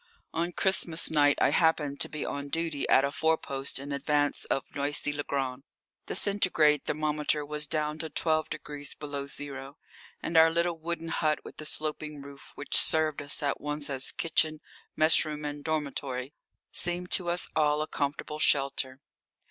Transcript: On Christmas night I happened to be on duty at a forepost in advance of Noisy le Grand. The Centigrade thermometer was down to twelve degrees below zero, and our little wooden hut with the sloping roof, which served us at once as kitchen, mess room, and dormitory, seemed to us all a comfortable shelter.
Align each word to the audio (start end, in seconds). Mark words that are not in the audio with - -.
On 0.33 0.51
Christmas 0.51 1.11
night 1.11 1.37
I 1.39 1.49
happened 1.51 1.99
to 1.99 2.09
be 2.09 2.25
on 2.25 2.49
duty 2.49 2.89
at 2.89 3.05
a 3.05 3.11
forepost 3.11 3.77
in 3.77 3.91
advance 3.91 4.45
of 4.45 4.73
Noisy 4.75 5.13
le 5.13 5.21
Grand. 5.21 5.61
The 6.07 6.15
Centigrade 6.15 6.85
thermometer 6.85 7.45
was 7.45 7.67
down 7.67 7.99
to 7.99 8.09
twelve 8.09 8.49
degrees 8.49 8.95
below 8.95 9.27
zero, 9.27 9.77
and 10.19 10.37
our 10.37 10.49
little 10.49 10.79
wooden 10.79 11.09
hut 11.09 11.45
with 11.45 11.57
the 11.57 11.65
sloping 11.65 12.19
roof, 12.23 12.51
which 12.55 12.75
served 12.75 13.21
us 13.21 13.43
at 13.43 13.61
once 13.61 13.91
as 13.91 14.11
kitchen, 14.11 14.59
mess 14.95 15.23
room, 15.23 15.45
and 15.45 15.63
dormitory, 15.63 16.33
seemed 16.71 17.11
to 17.11 17.29
us 17.29 17.47
all 17.55 17.83
a 17.83 17.87
comfortable 17.87 18.39
shelter. 18.39 19.01